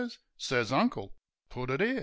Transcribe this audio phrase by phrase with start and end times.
[0.39, 1.13] Sez Uncle,
[1.51, 1.99] "Put it 'ere!"